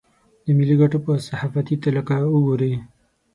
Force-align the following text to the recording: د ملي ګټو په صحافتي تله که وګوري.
د 0.43 0.45
ملي 0.57 0.75
ګټو 0.81 0.97
په 1.05 1.11
صحافتي 1.27 1.75
تله 1.83 2.01
که 2.07 2.15
وګوري. 2.33 2.73